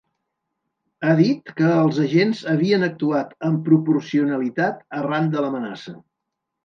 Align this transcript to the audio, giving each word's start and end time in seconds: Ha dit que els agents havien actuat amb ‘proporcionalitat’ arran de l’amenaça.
Ha 1.05 1.11
dit 1.17 1.51
que 1.59 1.67
els 1.81 1.99
agents 2.05 2.41
havien 2.53 2.87
actuat 2.89 3.35
amb 3.51 3.61
‘proporcionalitat’ 3.69 4.81
arran 5.03 5.33
de 5.37 5.45
l’amenaça. 5.45 5.95